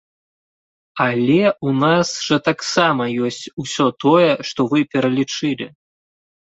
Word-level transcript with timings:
Але 1.05 1.41
у 1.67 1.75
нас 1.83 2.07
жа 2.31 2.37
таксама 2.49 3.03
ёсць 3.31 3.45
усё 3.67 3.85
тое, 4.09 4.31
што 4.53 4.61
вы 4.75 4.79
пералічылі! 4.93 5.73